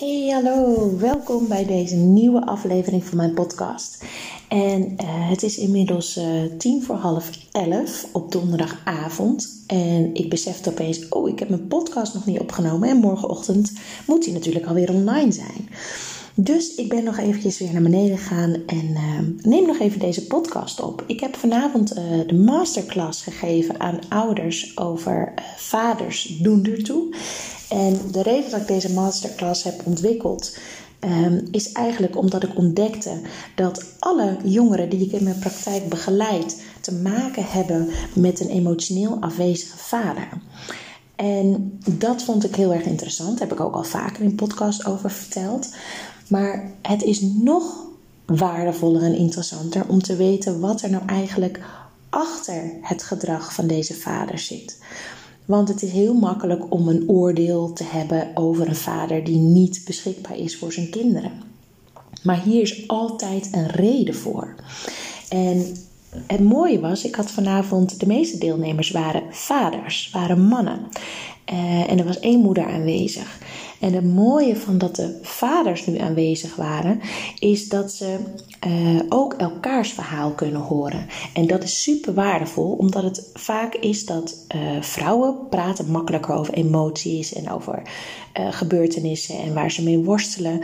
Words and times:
Hey, 0.00 0.28
hallo, 0.28 0.90
welkom 0.98 1.48
bij 1.48 1.64
deze 1.66 1.96
nieuwe 1.96 2.46
aflevering 2.46 3.04
van 3.04 3.16
mijn 3.16 3.34
podcast. 3.34 4.04
En 4.48 4.82
uh, 4.82 5.28
het 5.28 5.42
is 5.42 5.58
inmiddels 5.58 6.16
uh, 6.16 6.24
tien 6.58 6.82
voor 6.82 6.96
half 6.96 7.30
elf 7.52 8.06
op 8.12 8.32
donderdagavond. 8.32 9.64
En 9.66 10.14
ik 10.14 10.30
besefte 10.30 10.70
opeens, 10.70 11.08
oh, 11.08 11.28
ik 11.28 11.38
heb 11.38 11.48
mijn 11.48 11.66
podcast 11.66 12.14
nog 12.14 12.26
niet 12.26 12.40
opgenomen. 12.40 12.88
En 12.88 12.96
morgenochtend 12.96 13.72
moet 14.06 14.24
die 14.24 14.32
natuurlijk 14.32 14.66
alweer 14.66 14.90
online 14.90 15.32
zijn. 15.32 15.68
Dus 16.34 16.74
ik 16.74 16.88
ben 16.88 17.04
nog 17.04 17.18
eventjes 17.18 17.58
weer 17.58 17.72
naar 17.72 17.82
beneden 17.82 18.18
gegaan 18.18 18.56
en 18.66 18.86
uh, 18.90 19.50
neem 19.50 19.66
nog 19.66 19.78
even 19.78 19.98
deze 19.98 20.26
podcast 20.26 20.80
op. 20.80 21.04
Ik 21.06 21.20
heb 21.20 21.36
vanavond 21.36 21.94
de 22.26 22.40
masterclass 22.44 23.22
gegeven 23.22 23.80
aan 23.80 23.98
ouders 24.08 24.76
over 24.78 25.34
vaders 25.56 26.38
doen 26.42 26.64
ertoe. 26.64 27.14
En 27.70 28.00
de 28.10 28.22
reden 28.22 28.50
dat 28.50 28.60
ik 28.60 28.66
deze 28.66 28.92
masterclass 28.92 29.62
heb 29.62 29.82
ontwikkeld, 29.84 30.56
um, 31.00 31.48
is 31.50 31.72
eigenlijk 31.72 32.16
omdat 32.16 32.42
ik 32.42 32.56
ontdekte 32.56 33.20
dat 33.54 33.84
alle 33.98 34.36
jongeren 34.44 34.88
die 34.88 35.06
ik 35.06 35.12
in 35.12 35.24
mijn 35.24 35.38
praktijk 35.38 35.88
begeleid 35.88 36.62
te 36.80 36.94
maken 36.94 37.44
hebben 37.46 37.88
met 38.14 38.40
een 38.40 38.48
emotioneel 38.48 39.16
afwezige 39.20 39.78
vader. 39.78 40.28
En 41.16 41.78
dat 41.86 42.22
vond 42.22 42.44
ik 42.44 42.54
heel 42.54 42.72
erg 42.72 42.84
interessant. 42.84 43.38
Daar 43.38 43.48
heb 43.48 43.58
ik 43.58 43.64
ook 43.64 43.74
al 43.74 43.84
vaker 43.84 44.22
in 44.22 44.34
podcast 44.34 44.86
over 44.86 45.10
verteld. 45.10 45.74
Maar 46.28 46.70
het 46.82 47.02
is 47.02 47.20
nog 47.20 47.84
waardevoller 48.26 49.02
en 49.02 49.16
interessanter 49.16 49.88
om 49.88 50.02
te 50.02 50.16
weten 50.16 50.60
wat 50.60 50.82
er 50.82 50.90
nou 50.90 51.02
eigenlijk 51.06 51.60
achter 52.08 52.72
het 52.82 53.02
gedrag 53.02 53.54
van 53.54 53.66
deze 53.66 53.94
vader 53.94 54.38
zit. 54.38 54.78
Want 55.50 55.68
het 55.68 55.82
is 55.82 55.92
heel 55.92 56.14
makkelijk 56.14 56.72
om 56.72 56.88
een 56.88 57.08
oordeel 57.08 57.72
te 57.72 57.84
hebben 57.84 58.30
over 58.34 58.68
een 58.68 58.76
vader 58.76 59.24
die 59.24 59.38
niet 59.38 59.82
beschikbaar 59.84 60.38
is 60.38 60.56
voor 60.56 60.72
zijn 60.72 60.90
kinderen. 60.90 61.32
Maar 62.22 62.42
hier 62.42 62.60
is 62.62 62.88
altijd 62.88 63.48
een 63.52 63.66
reden 63.66 64.14
voor. 64.14 64.54
En 65.28 65.76
het 66.26 66.40
mooie 66.40 66.80
was, 66.80 67.04
ik 67.04 67.14
had 67.14 67.30
vanavond, 67.30 68.00
de 68.00 68.06
meeste 68.06 68.38
deelnemers 68.38 68.90
waren 68.90 69.22
vaders, 69.30 70.10
waren 70.12 70.40
mannen. 70.40 70.78
Uh, 71.52 71.90
en 71.90 71.98
er 71.98 72.04
was 72.04 72.20
één 72.20 72.40
moeder 72.40 72.66
aanwezig. 72.66 73.38
En 73.80 73.92
het 73.92 74.04
mooie 74.04 74.56
van 74.56 74.78
dat 74.78 74.96
de 74.96 75.18
vaders 75.22 75.86
nu 75.86 75.98
aanwezig 75.98 76.56
waren, 76.56 77.00
is 77.38 77.68
dat 77.68 77.92
ze 77.92 78.18
uh, 78.66 79.00
ook 79.08 79.32
elkaars 79.32 79.92
verhaal 79.92 80.30
kunnen 80.30 80.60
horen. 80.60 81.06
En 81.34 81.46
dat 81.46 81.62
is 81.62 81.82
super 81.82 82.14
waardevol, 82.14 82.72
omdat 82.72 83.02
het 83.02 83.30
vaak 83.34 83.74
is 83.74 84.06
dat 84.06 84.46
uh, 84.54 84.82
vrouwen 84.82 85.48
praten 85.48 85.90
makkelijker 85.90 86.34
over 86.34 86.54
emoties 86.54 87.32
en 87.32 87.50
over 87.50 87.82
gebeurtenissen 88.50 89.38
en 89.38 89.54
waar 89.54 89.70
ze 89.70 89.82
mee 89.82 89.98
worstelen. 89.98 90.60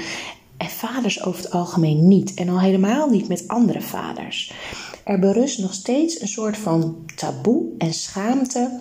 En 0.57 0.69
vaders 0.69 1.25
over 1.25 1.43
het 1.43 1.53
algemeen 1.53 2.09
niet. 2.09 2.35
En 2.35 2.49
al 2.49 2.61
helemaal 2.61 3.11
niet 3.11 3.29
met 3.29 3.49
andere 3.49 3.81
vaders. 3.81 4.53
Er 5.05 5.19
berust 5.19 5.59
nog 5.59 5.75
steeds 5.75 6.21
een 6.21 6.29
soort 6.29 6.57
van 6.57 6.97
taboe 7.15 7.65
en 7.79 7.95
schaamte 7.95 8.81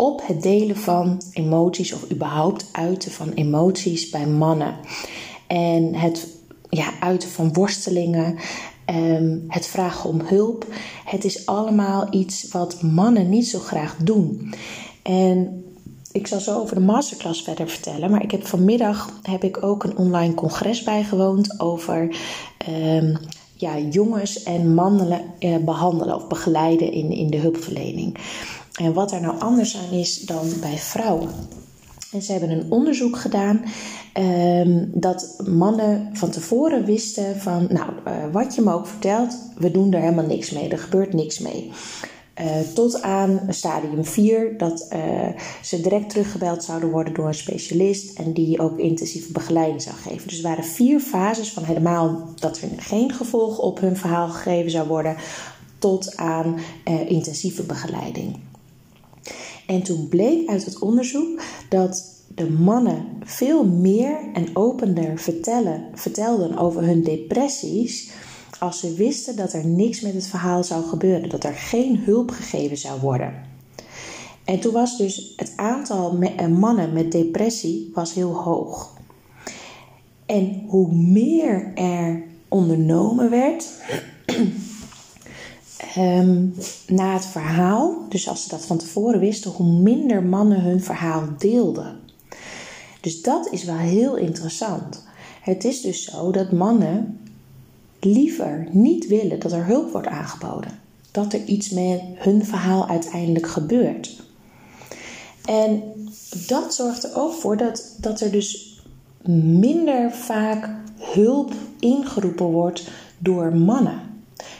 op 0.00 0.26
het 0.26 0.42
delen 0.42 0.76
van 0.76 1.22
emoties 1.32 1.92
of 1.92 2.10
überhaupt 2.10 2.68
uiten 2.72 3.10
van 3.10 3.32
emoties 3.32 4.10
bij 4.10 4.26
mannen. 4.26 4.74
En 5.46 5.94
het 5.94 6.26
ja, 6.70 6.92
uiten 7.00 7.28
van 7.28 7.52
worstelingen, 7.52 8.36
ehm, 8.84 9.38
het 9.48 9.66
vragen 9.66 10.10
om 10.10 10.20
hulp. 10.20 10.66
Het 11.04 11.24
is 11.24 11.46
allemaal 11.46 12.06
iets 12.10 12.48
wat 12.48 12.82
mannen 12.82 13.28
niet 13.28 13.48
zo 13.48 13.58
graag 13.58 13.96
doen. 13.96 14.54
En 15.02 15.64
ik 16.12 16.26
zal 16.26 16.40
zo 16.40 16.60
over 16.60 16.74
de 16.74 16.80
masterclass 16.80 17.42
verder 17.42 17.68
vertellen. 17.68 18.10
Maar 18.10 18.22
ik 18.22 18.30
heb 18.30 18.46
vanmiddag 18.46 19.18
heb 19.22 19.44
ik 19.44 19.62
ook 19.62 19.84
een 19.84 19.96
online 19.96 20.34
congres 20.34 20.82
bijgewoond 20.82 21.60
over 21.60 22.16
um, 22.68 23.16
ja, 23.54 23.78
jongens 23.78 24.42
en 24.42 24.74
mannen 24.74 25.22
eh, 25.38 25.56
behandelen 25.56 26.14
of 26.14 26.26
begeleiden 26.26 26.92
in, 26.92 27.10
in 27.10 27.30
de 27.30 27.36
hulpverlening. 27.36 28.16
En 28.80 28.92
wat 28.92 29.12
er 29.12 29.20
nou 29.20 29.40
anders 29.40 29.76
aan 29.76 29.98
is 29.98 30.20
dan 30.20 30.52
bij 30.60 30.76
vrouwen. 30.78 31.28
En 32.12 32.22
ze 32.22 32.32
hebben 32.32 32.50
een 32.50 32.70
onderzoek 32.70 33.16
gedaan 33.16 33.64
um, 34.18 34.90
dat 34.94 35.42
mannen 35.46 36.10
van 36.12 36.30
tevoren 36.30 36.84
wisten 36.84 37.40
van, 37.40 37.66
nou, 37.70 37.90
uh, 38.06 38.32
wat 38.32 38.54
je 38.54 38.62
me 38.62 38.72
ook 38.72 38.86
vertelt, 38.86 39.38
we 39.56 39.70
doen 39.70 39.92
er 39.92 40.00
helemaal 40.00 40.26
niks 40.26 40.50
mee, 40.50 40.68
er 40.68 40.78
gebeurt 40.78 41.12
niks 41.12 41.38
mee. 41.38 41.70
Uh, 42.40 42.46
tot 42.74 43.02
aan 43.02 43.40
stadium 43.48 44.04
4 44.04 44.58
dat 44.58 44.88
uh, 44.92 45.28
ze 45.62 45.80
direct 45.80 46.10
teruggebeld 46.10 46.64
zouden 46.64 46.90
worden 46.90 47.14
door 47.14 47.26
een 47.26 47.34
specialist 47.34 48.18
en 48.18 48.32
die 48.32 48.60
ook 48.60 48.78
intensieve 48.78 49.32
begeleiding 49.32 49.82
zou 49.82 49.96
geven. 49.96 50.28
Dus 50.28 50.36
er 50.36 50.48
waren 50.48 50.64
vier 50.64 51.00
fases 51.00 51.52
van 51.52 51.64
helemaal 51.64 52.28
dat 52.38 52.60
er 52.60 52.68
geen 52.76 53.12
gevolg 53.12 53.58
op 53.58 53.80
hun 53.80 53.96
verhaal 53.96 54.28
gegeven 54.28 54.70
zou 54.70 54.88
worden, 54.88 55.16
tot 55.78 56.16
aan 56.16 56.58
intensieve 57.06 57.62
begeleiding. 57.62 58.48
En 59.70 59.82
toen 59.82 60.08
bleek 60.08 60.48
uit 60.48 60.64
het 60.64 60.78
onderzoek 60.78 61.42
dat 61.68 62.22
de 62.34 62.50
mannen 62.50 63.04
veel 63.24 63.64
meer 63.66 64.18
en 64.32 64.56
opener 64.56 65.18
vertellen, 65.18 65.84
vertelden 65.94 66.58
over 66.58 66.82
hun 66.82 67.02
depressies 67.02 68.10
als 68.58 68.80
ze 68.80 68.94
wisten 68.94 69.36
dat 69.36 69.52
er 69.52 69.66
niks 69.66 70.00
met 70.00 70.14
het 70.14 70.26
verhaal 70.26 70.64
zou 70.64 70.84
gebeuren, 70.84 71.28
dat 71.28 71.44
er 71.44 71.54
geen 71.54 71.98
hulp 71.98 72.30
gegeven 72.30 72.76
zou 72.76 73.00
worden. 73.00 73.34
En 74.44 74.60
toen 74.60 74.72
was 74.72 74.98
dus 74.98 75.32
het 75.36 75.52
aantal 75.56 76.18
eh, 76.20 76.46
mannen 76.46 76.92
met 76.92 77.12
depressie 77.12 77.90
was 77.94 78.14
heel 78.14 78.34
hoog. 78.34 78.92
En 80.26 80.64
hoe 80.66 80.92
meer 80.94 81.72
er 81.74 82.22
ondernomen 82.48 83.30
werd, 83.30 83.68
um, 85.96 86.54
na 86.86 87.12
het 87.12 87.26
verhaal, 87.26 88.04
dus 88.08 88.28
als 88.28 88.42
ze 88.42 88.48
dat 88.48 88.66
van 88.66 88.78
tevoren 88.78 89.20
wisten, 89.20 89.50
hoe 89.50 89.72
minder 89.72 90.22
mannen 90.22 90.60
hun 90.60 90.82
verhaal 90.82 91.28
deelden. 91.38 91.98
Dus 93.00 93.22
dat 93.22 93.48
is 93.50 93.64
wel 93.64 93.76
heel 93.76 94.16
interessant. 94.16 95.04
Het 95.40 95.64
is 95.64 95.80
dus 95.80 96.04
zo 96.04 96.30
dat 96.30 96.52
mannen 96.52 97.20
liever 98.00 98.68
niet 98.70 99.06
willen 99.06 99.40
dat 99.40 99.52
er 99.52 99.66
hulp 99.66 99.92
wordt 99.92 100.06
aangeboden. 100.06 100.78
Dat 101.10 101.32
er 101.32 101.44
iets 101.44 101.70
met 101.70 102.00
hun 102.14 102.44
verhaal 102.44 102.88
uiteindelijk 102.88 103.46
gebeurt. 103.46 104.22
En 105.44 105.82
dat 106.46 106.74
zorgt 106.74 107.04
er 107.04 107.16
ook 107.16 107.32
voor 107.32 107.56
dat, 107.56 107.96
dat 108.00 108.20
er 108.20 108.30
dus 108.30 108.80
minder 109.60 110.12
vaak 110.12 110.70
hulp 110.98 111.52
ingeroepen 111.78 112.46
wordt 112.46 112.88
door 113.18 113.56
mannen. 113.56 114.09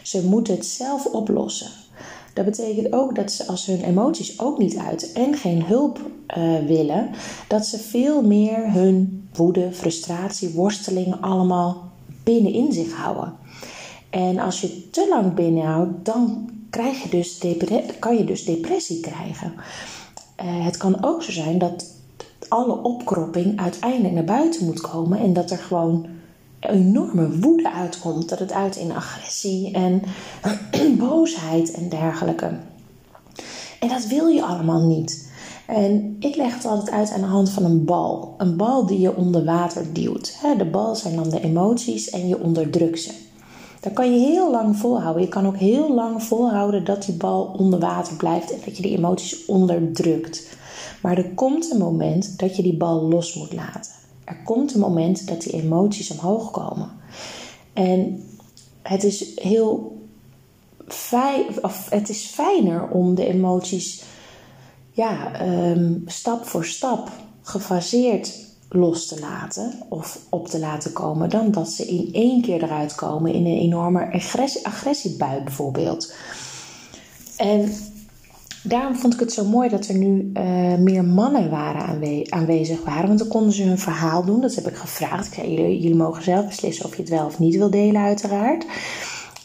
Ze 0.02 0.26
moeten 0.26 0.54
het 0.54 0.66
zelf 0.66 1.06
oplossen. 1.06 1.70
Dat 2.34 2.44
betekent 2.44 2.92
ook 2.92 3.14
dat 3.14 3.32
ze 3.32 3.46
als 3.46 3.66
hun 3.66 3.82
emoties 3.84 4.40
ook 4.40 4.58
niet 4.58 4.76
uiten 4.76 5.14
en 5.14 5.34
geen 5.34 5.64
hulp 5.64 6.00
uh, 6.36 6.58
willen, 6.66 7.10
dat 7.48 7.66
ze 7.66 7.78
veel 7.78 8.22
meer 8.22 8.72
hun 8.72 9.28
woede, 9.34 9.72
frustratie, 9.72 10.50
worstelingen 10.50 11.20
allemaal 11.20 11.88
binnenin 12.24 12.72
zich 12.72 12.92
houden. 12.92 13.32
En 14.10 14.38
als 14.38 14.60
je 14.60 14.90
te 14.90 15.06
lang 15.08 15.34
binnenhoudt, 15.34 16.04
dan 16.04 16.50
krijg 16.70 17.02
je 17.02 17.08
dus 17.08 17.38
kan 17.98 18.16
je 18.16 18.24
dus 18.24 18.44
depressie 18.44 19.00
krijgen. 19.00 19.52
Uh, 19.54 20.64
het 20.64 20.76
kan 20.76 21.04
ook 21.04 21.22
zo 21.22 21.30
zijn 21.30 21.58
dat 21.58 21.84
alle 22.48 22.82
opkropping 22.82 23.60
uiteindelijk 23.60 24.14
naar 24.14 24.24
buiten 24.24 24.64
moet 24.64 24.80
komen 24.80 25.18
en 25.18 25.32
dat 25.32 25.50
er 25.50 25.58
gewoon 25.58 26.06
enorme 26.60 27.38
woede 27.38 27.72
uitkomt. 27.72 28.28
Dat 28.28 28.38
het 28.38 28.52
uit 28.52 28.76
in 28.76 28.92
agressie 28.92 29.72
en 29.72 30.02
boosheid 30.98 31.70
en 31.70 31.88
dergelijke. 31.88 32.58
En 33.80 33.88
dat 33.88 34.06
wil 34.06 34.26
je 34.26 34.44
allemaal 34.44 34.86
niet. 34.86 35.28
En 35.66 36.16
ik 36.18 36.36
leg 36.36 36.54
het 36.54 36.64
altijd 36.64 36.90
uit 36.90 37.12
aan 37.12 37.20
de 37.20 37.26
hand 37.26 37.50
van 37.50 37.64
een 37.64 37.84
bal. 37.84 38.34
Een 38.38 38.56
bal 38.56 38.86
die 38.86 39.00
je 39.00 39.16
onder 39.16 39.44
water 39.44 39.92
duwt. 39.92 40.38
De 40.58 40.64
bal 40.64 40.94
zijn 40.94 41.16
dan 41.16 41.30
de 41.30 41.40
emoties 41.40 42.10
en 42.10 42.28
je 42.28 42.40
onderdrukt 42.40 43.00
ze. 43.00 43.12
Daar 43.80 43.92
kan 43.92 44.12
je 44.12 44.18
heel 44.18 44.50
lang 44.50 44.76
volhouden. 44.76 45.22
Je 45.22 45.28
kan 45.28 45.46
ook 45.46 45.56
heel 45.56 45.94
lang 45.94 46.22
volhouden 46.22 46.84
dat 46.84 47.02
die 47.04 47.14
bal 47.14 47.54
onder 47.58 47.78
water 47.78 48.16
blijft 48.16 48.52
en 48.52 48.60
dat 48.64 48.76
je 48.76 48.82
die 48.82 48.96
emoties 48.96 49.44
onderdrukt. 49.46 50.56
Maar 51.02 51.16
er 51.16 51.34
komt 51.34 51.70
een 51.70 51.78
moment 51.78 52.38
dat 52.38 52.56
je 52.56 52.62
die 52.62 52.76
bal 52.76 53.08
los 53.08 53.34
moet 53.34 53.52
laten. 53.52 53.99
Er 54.30 54.36
komt 54.44 54.74
een 54.74 54.80
moment 54.80 55.26
dat 55.28 55.42
die 55.42 55.52
emoties 55.52 56.10
omhoog 56.10 56.50
komen. 56.50 56.90
En 57.72 58.24
het 58.82 59.04
is 59.04 59.32
heel 59.34 59.98
fijn, 60.88 61.44
of 61.62 61.90
het 61.90 62.08
is 62.08 62.24
fijner 62.24 62.88
om 62.88 63.14
de 63.14 63.26
emoties 63.26 64.02
ja, 64.92 65.42
um, 65.72 66.02
stap 66.06 66.46
voor 66.46 66.64
stap 66.64 67.10
gefaseerd 67.42 68.48
los 68.68 69.06
te 69.06 69.20
laten 69.20 69.72
of 69.88 70.18
op 70.28 70.48
te 70.48 70.58
laten 70.58 70.92
komen, 70.92 71.30
dan 71.30 71.50
dat 71.50 71.68
ze 71.68 71.86
in 71.86 72.08
één 72.12 72.42
keer 72.42 72.62
eruit 72.62 72.94
komen 72.94 73.32
in 73.32 73.46
een 73.46 73.58
enorme 73.58 74.12
agressie, 74.12 74.66
agressiebui 74.66 75.42
bijvoorbeeld. 75.42 76.14
En 77.36 77.72
daarom 78.62 78.94
vond 78.94 79.14
ik 79.14 79.20
het 79.20 79.32
zo 79.32 79.44
mooi 79.44 79.68
dat 79.68 79.86
er 79.86 79.94
nu 79.94 80.30
uh, 80.34 80.74
meer 80.76 81.04
mannen 81.04 81.50
waren 81.50 82.26
aanwezig 82.28 82.84
waren. 82.84 83.06
Want 83.06 83.18
dan 83.18 83.28
konden 83.28 83.52
ze 83.52 83.62
hun 83.62 83.78
verhaal 83.78 84.24
doen. 84.24 84.40
Dat 84.40 84.54
heb 84.54 84.66
ik 84.66 84.76
gevraagd. 84.76 85.26
Ik 85.26 85.34
zei, 85.34 85.54
jullie, 85.54 85.80
jullie 85.80 85.96
mogen 85.96 86.22
zelf 86.22 86.46
beslissen 86.46 86.84
of 86.84 86.96
je 86.96 87.00
het 87.00 87.10
wel 87.10 87.26
of 87.26 87.38
niet 87.38 87.56
wil 87.56 87.70
delen, 87.70 88.02
uiteraard. 88.02 88.66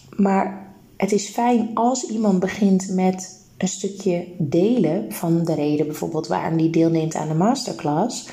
Maar 0.10 0.74
het 0.98 1.12
is 1.12 1.28
fijn 1.28 1.72
als 1.74 2.04
iemand 2.04 2.40
begint 2.40 2.90
met 2.90 3.44
een 3.58 3.68
stukje 3.68 4.28
delen 4.38 5.12
van 5.12 5.44
de 5.44 5.54
reden 5.54 5.88
bijvoorbeeld 5.88 6.28
waarom 6.28 6.58
die 6.58 6.70
deelneemt 6.70 7.16
aan 7.16 7.28
de 7.28 7.34
masterclass. 7.34 8.30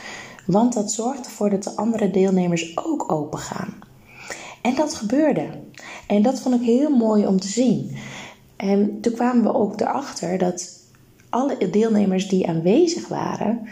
Want 0.47 0.73
dat 0.73 0.93
zorgt 0.93 1.27
ervoor 1.27 1.51
dat 1.51 1.63
de 1.63 1.77
andere 1.77 2.11
deelnemers 2.11 2.77
ook 2.77 3.13
open 3.13 3.39
gaan. 3.39 3.75
En 4.63 4.75
dat 4.75 4.95
gebeurde. 4.95 5.49
En 6.07 6.23
dat 6.23 6.41
vond 6.41 6.55
ik 6.55 6.67
heel 6.67 6.91
mooi 6.91 7.27
om 7.27 7.41
te 7.41 7.49
zien. 7.49 7.97
En 8.63 9.01
toen 9.01 9.13
kwamen 9.13 9.43
we 9.43 9.55
ook 9.55 9.81
erachter 9.81 10.39
dat 10.39 10.71
alle 11.29 11.71
deelnemers 11.71 12.29
die 12.29 12.49
aanwezig 12.49 13.09
waren 13.09 13.69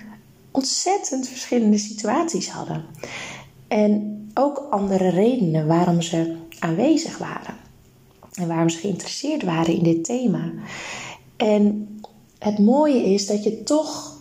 ontzettend 0.50 1.28
verschillende 1.28 1.78
situaties 1.78 2.48
hadden. 2.48 2.84
En 3.68 4.20
ook 4.34 4.66
andere 4.70 5.08
redenen 5.08 5.66
waarom 5.66 6.02
ze 6.02 6.36
aanwezig 6.58 7.18
waren. 7.18 7.54
En 8.34 8.48
waarom 8.48 8.68
ze 8.68 8.78
geïnteresseerd 8.78 9.42
waren 9.42 9.74
in 9.74 9.82
dit 9.82 10.04
thema. 10.04 10.52
En 11.36 11.88
het 12.38 12.58
mooie 12.58 13.04
is 13.04 13.26
dat 13.26 13.44
je 13.44 13.62
toch 13.62 14.18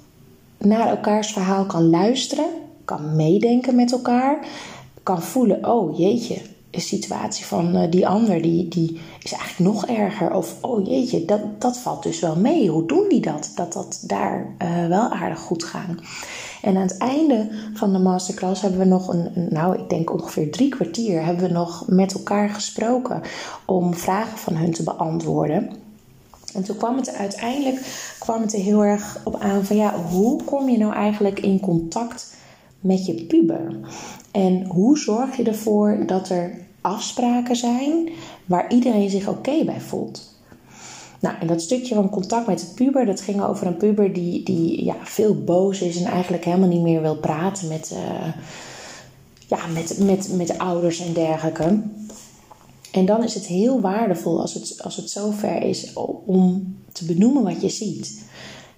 naar 0.57 0.87
elkaars 0.87 1.31
verhaal 1.31 1.65
kan 1.65 1.89
luisteren, 1.89 2.49
kan 2.85 3.15
meedenken 3.15 3.75
met 3.75 3.91
elkaar, 3.91 4.47
kan 5.03 5.21
voelen: 5.21 5.65
oh 5.69 5.97
jeetje, 5.97 6.41
situatie 6.71 7.45
van 7.45 7.75
uh, 7.75 7.91
die 7.91 8.07
ander 8.07 8.41
die, 8.41 8.67
die 8.67 8.99
is 9.21 9.31
eigenlijk 9.31 9.73
nog 9.73 9.85
erger. 9.85 10.33
Of 10.33 10.55
oh 10.61 10.87
jeetje, 10.87 11.25
dat, 11.25 11.61
dat 11.61 11.77
valt 11.77 12.03
dus 12.03 12.19
wel 12.19 12.35
mee. 12.35 12.69
Hoe 12.69 12.85
doen 12.85 13.05
die 13.09 13.21
dat? 13.21 13.51
Dat 13.55 13.73
dat 13.73 14.03
daar 14.07 14.55
uh, 14.61 14.87
wel 14.87 15.09
aardig 15.09 15.39
goed 15.39 15.63
gaan. 15.63 15.99
En 16.61 16.75
aan 16.75 16.81
het 16.81 16.97
einde 16.97 17.49
van 17.73 17.93
de 17.93 17.99
masterclass 17.99 18.61
hebben 18.61 18.79
we 18.79 18.85
nog 18.85 19.07
een, 19.07 19.47
nou 19.49 19.77
ik 19.77 19.89
denk 19.89 20.13
ongeveer 20.13 20.51
drie 20.51 20.69
kwartier, 20.69 21.25
hebben 21.25 21.47
we 21.47 21.53
nog 21.53 21.83
met 21.87 22.13
elkaar 22.13 22.49
gesproken 22.49 23.21
om 23.65 23.93
vragen 23.93 24.37
van 24.37 24.55
hun 24.55 24.71
te 24.71 24.83
beantwoorden. 24.83 25.69
En 26.53 26.63
toen 26.63 26.77
kwam 26.77 26.95
het 26.95 27.13
uiteindelijk 27.13 28.13
kwam 28.19 28.41
het 28.41 28.51
heel 28.51 28.83
erg 28.83 29.17
op 29.23 29.39
aan 29.39 29.65
van 29.65 29.75
ja, 29.75 29.93
hoe 29.95 30.43
kom 30.43 30.69
je 30.69 30.77
nou 30.77 30.93
eigenlijk 30.93 31.39
in 31.39 31.59
contact 31.59 32.37
met 32.79 33.05
je 33.05 33.13
puber? 33.13 33.79
En 34.31 34.65
hoe 34.65 34.97
zorg 34.97 35.37
je 35.37 35.43
ervoor 35.43 36.03
dat 36.05 36.29
er 36.29 36.57
afspraken 36.81 37.55
zijn 37.55 38.09
waar 38.45 38.71
iedereen 38.71 39.09
zich 39.09 39.27
oké 39.27 39.63
bij 39.65 39.81
voelt? 39.81 40.37
Nou, 41.19 41.35
en 41.39 41.47
dat 41.47 41.61
stukje 41.61 41.95
van 41.95 42.09
contact 42.09 42.47
met 42.47 42.59
de 42.59 42.73
puber, 42.75 43.05
dat 43.05 43.21
ging 43.21 43.41
over 43.41 43.67
een 43.67 43.77
puber 43.77 44.13
die, 44.13 44.43
die 44.43 44.83
ja, 44.83 44.95
veel 45.03 45.43
boos 45.43 45.81
is 45.81 46.01
en 46.01 46.11
eigenlijk 46.11 46.45
helemaal 46.45 46.69
niet 46.69 46.81
meer 46.81 47.01
wil 47.01 47.17
praten 47.17 47.67
met, 47.67 47.91
uh, 47.93 48.33
ja, 49.47 49.67
met, 49.73 49.97
met, 49.99 50.33
met 50.35 50.57
ouders 50.57 50.99
en 50.99 51.13
dergelijke. 51.13 51.81
En 52.91 53.05
dan 53.05 53.23
is 53.23 53.33
het 53.33 53.45
heel 53.45 53.81
waardevol 53.81 54.41
als 54.41 54.53
het, 54.53 54.83
als 54.83 54.95
het 54.95 55.09
zover 55.09 55.61
is 55.61 55.93
om 56.25 56.75
te 56.91 57.05
benoemen 57.05 57.43
wat 57.43 57.61
je 57.61 57.69
ziet. 57.69 58.23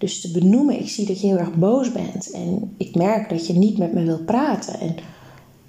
Dus 0.01 0.21
te 0.21 0.31
benoemen, 0.31 0.79
ik 0.79 0.89
zie 0.89 1.05
dat 1.05 1.21
je 1.21 1.27
heel 1.27 1.37
erg 1.37 1.53
boos 1.53 1.91
bent 1.91 2.31
en 2.31 2.73
ik 2.77 2.95
merk 2.95 3.29
dat 3.29 3.47
je 3.47 3.53
niet 3.53 3.77
met 3.77 3.93
me 3.93 4.03
wilt 4.03 4.25
praten. 4.25 4.79
En 4.79 4.95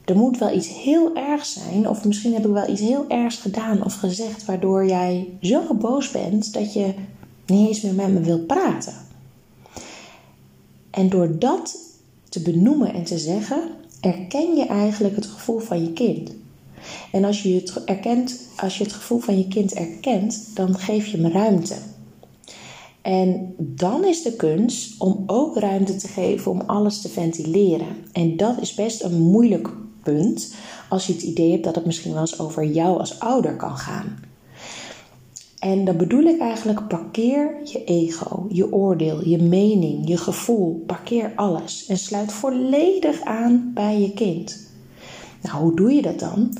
er 0.05 0.17
moet 0.17 0.39
wel 0.39 0.55
iets 0.57 0.69
heel 0.69 1.15
ergs 1.15 1.53
zijn, 1.53 1.89
of 1.89 2.05
misschien 2.05 2.33
heb 2.33 2.47
ik 2.47 2.53
wel 2.53 2.69
iets 2.69 2.81
heel 2.81 3.05
ergs 3.09 3.37
gedaan 3.37 3.85
of 3.85 3.95
gezegd, 3.95 4.45
waardoor 4.45 4.87
jij 4.87 5.29
zo 5.41 5.75
boos 5.75 6.11
bent 6.11 6.53
dat 6.53 6.73
je 6.73 6.95
niet 7.47 7.69
eens 7.69 7.81
meer 7.81 7.95
met 7.95 8.13
me 8.13 8.21
wilt 8.21 8.47
praten. 8.47 8.95
En 10.91 11.09
door 11.09 11.39
dat 11.39 11.79
te 12.29 12.43
benoemen 12.43 12.95
en 12.95 13.05
te 13.05 13.19
zeggen, 13.19 13.63
erken 14.01 14.57
je 14.57 14.67
eigenlijk 14.67 15.15
het 15.15 15.27
gevoel 15.27 15.59
van 15.59 15.83
je 15.83 15.93
kind. 15.93 16.35
En 17.13 17.25
als 17.25 17.43
je 17.43 17.55
het, 17.55 17.85
erkent, 17.85 18.41
als 18.57 18.79
je 18.79 18.85
het 18.85 18.93
gevoel 18.93 19.19
van 19.19 19.39
je 19.39 19.49
kind 19.49 19.73
erkent, 19.73 20.51
dan 20.55 20.79
geef 20.79 21.07
je 21.07 21.17
hem 21.17 21.33
ruimte. 21.33 21.75
En 23.03 23.55
dan 23.59 24.05
is 24.05 24.23
de 24.23 24.37
kunst 24.37 25.01
om 25.01 25.25
ook 25.27 25.57
ruimte 25.57 25.97
te 25.97 26.09
geven 26.09 26.51
om 26.51 26.61
alles 26.61 27.01
te 27.01 27.09
ventileren. 27.09 27.97
En 28.13 28.37
dat 28.37 28.61
is 28.61 28.75
best 28.75 29.03
een 29.03 29.21
moeilijk 29.21 29.69
punt 30.03 30.55
als 30.89 31.07
je 31.07 31.13
het 31.13 31.23
idee 31.23 31.51
hebt 31.51 31.65
dat 31.65 31.75
het 31.75 31.85
misschien 31.85 32.13
wel 32.13 32.21
eens 32.21 32.41
over 32.41 32.65
jou 32.65 32.99
als 32.99 33.21
ouder 33.21 33.57
kan 33.57 33.77
gaan. 33.77 34.19
En 35.59 35.85
dan 35.85 35.97
bedoel 35.97 36.23
ik 36.23 36.41
eigenlijk: 36.41 36.89
parkeer 36.89 37.55
je 37.65 37.85
ego, 37.85 38.47
je 38.49 38.73
oordeel, 38.73 39.29
je 39.29 39.43
mening, 39.43 40.09
je 40.09 40.17
gevoel. 40.17 40.83
Parkeer 40.87 41.33
alles 41.37 41.87
en 41.87 41.99
sluit 41.99 42.33
volledig 42.33 43.21
aan 43.21 43.71
bij 43.75 44.01
je 44.01 44.13
kind. 44.13 44.71
Nou, 45.43 45.63
hoe 45.63 45.75
doe 45.75 45.93
je 45.93 46.03
dat 46.03 46.19
dan? 46.19 46.53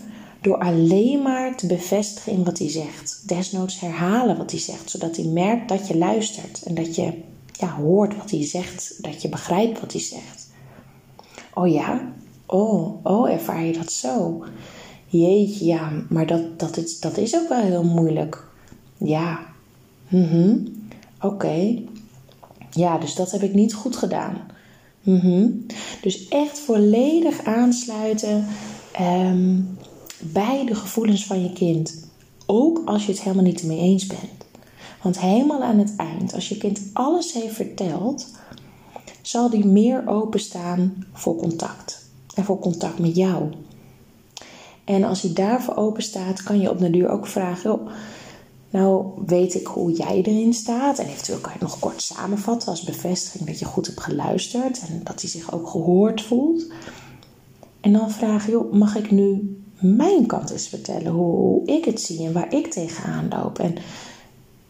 Door 0.43 0.59
alleen 0.59 1.23
maar 1.23 1.57
te 1.57 1.67
bevestigen 1.67 2.33
in 2.33 2.45
wat 2.45 2.59
hij 2.59 2.71
zegt. 2.71 3.29
Desnoods 3.29 3.81
herhalen 3.81 4.37
wat 4.37 4.51
hij 4.51 4.61
zegt, 4.61 4.91
zodat 4.91 5.17
hij 5.17 5.25
merkt 5.25 5.69
dat 5.69 5.89
je 5.89 5.97
luistert 5.97 6.63
en 6.63 6.75
dat 6.75 6.97
je 6.97 7.13
ja, 7.53 7.69
hoort 7.69 8.17
wat 8.17 8.31
hij 8.31 8.45
zegt, 8.45 9.03
dat 9.03 9.23
je 9.23 9.29
begrijpt 9.29 9.81
wat 9.81 9.93
hij 9.93 10.01
zegt. 10.01 10.51
Oh 11.55 11.69
ja, 11.69 12.13
oh, 12.47 13.07
oh, 13.07 13.31
ervaar 13.31 13.65
je 13.65 13.73
dat 13.73 13.93
zo? 13.93 14.45
Jeetje, 15.07 15.65
ja, 15.65 15.93
maar 16.09 16.27
dat, 16.27 16.59
dat, 16.59 16.77
is, 16.77 17.01
dat 17.01 17.17
is 17.17 17.35
ook 17.35 17.49
wel 17.49 17.61
heel 17.61 17.85
moeilijk. 17.85 18.45
Ja, 18.97 19.41
mhm, 20.09 20.57
oké. 21.21 21.83
Ja, 22.71 22.99
dus 22.99 23.15
dat 23.15 23.31
heb 23.31 23.43
ik 23.43 23.55
niet 23.55 23.75
goed 23.75 23.97
gedaan. 23.97 24.41
Mm 25.03 25.67
Dus 26.03 26.29
echt 26.29 26.59
volledig 26.59 27.45
aansluiten 27.45 28.47
um, 29.01 29.77
bij 30.23 30.65
de 30.67 30.75
gevoelens 30.75 31.27
van 31.27 31.43
je 31.43 31.53
kind. 31.53 32.05
Ook 32.47 32.83
als 32.85 33.07
je 33.07 33.13
het 33.13 33.23
helemaal 33.23 33.45
niet 33.45 33.61
ermee 33.61 33.79
eens 33.79 34.07
bent. 34.07 34.47
Want 35.03 35.21
helemaal 35.21 35.63
aan 35.63 35.79
het 35.79 35.97
eind, 35.97 36.35
als 36.35 36.49
je 36.49 36.57
kind 36.57 36.81
alles 36.93 37.33
heeft 37.33 37.55
verteld, 37.55 38.27
zal 39.23 39.51
die 39.51 39.67
meer 39.67 40.09
openstaan 40.09 41.05
voor 41.13 41.37
contact. 41.37 42.11
En 42.35 42.45
voor 42.45 42.59
contact 42.59 42.99
met 42.99 43.17
jou. 43.17 43.53
En 44.85 45.05
als 45.05 45.23
hij 45.23 45.33
daarvoor 45.33 45.77
open 45.77 46.03
staat, 46.03 46.43
kan 46.43 46.61
je 46.61 46.71
op 46.71 46.79
de 46.79 46.91
duur 46.91 47.09
ook 47.09 47.27
vragen: 47.27 47.81
Nou, 48.71 49.07
weet 49.27 49.55
ik 49.55 49.67
hoe 49.67 49.93
jij 49.93 50.23
erin 50.23 50.55
staat? 50.55 50.99
En 50.99 51.07
eventueel 51.07 51.39
kan 51.39 51.53
je 51.53 51.59
het 51.59 51.69
nog 51.69 51.79
kort 51.79 52.03
samenvatten 52.03 52.69
als 52.69 52.83
bevestiging 52.83 53.49
dat 53.49 53.59
je 53.59 53.65
goed 53.65 53.87
hebt 53.87 54.01
geluisterd 54.01 54.81
en 54.89 55.01
dat 55.05 55.21
hij 55.21 55.31
zich 55.31 55.53
ook 55.53 55.69
gehoord 55.69 56.23
voelt. 56.23 56.67
En 57.81 57.93
dan 57.93 58.11
vragen: 58.11 58.53
joh, 58.53 58.73
mag 58.73 58.97
ik 58.97 59.11
nu 59.11 59.62
mijn 59.83 60.27
kant 60.27 60.51
eens 60.51 60.69
vertellen. 60.69 61.13
Hoe, 61.13 61.67
ik 61.67 61.85
het 61.85 62.01
zie 62.01 62.27
en 62.27 62.33
waar 62.33 62.55
ik 62.55 62.71
tegenaan 62.71 63.29
loop. 63.29 63.59
En 63.59 63.75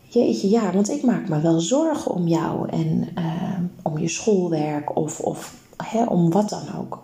jeetje, 0.08 0.48
ja, 0.48 0.72
want 0.72 0.90
ik 0.90 1.02
maak 1.02 1.28
me 1.28 1.40
wel 1.40 1.60
zorgen 1.60 2.10
om 2.10 2.28
jou 2.28 2.68
en 2.68 3.08
uh, 3.18 3.58
om 3.82 3.98
je 3.98 4.08
schoolwerk 4.08 4.96
of, 4.96 5.20
of 5.20 5.54
hè, 5.76 6.04
om 6.04 6.30
wat 6.30 6.48
dan 6.48 6.76
ook. 6.78 7.02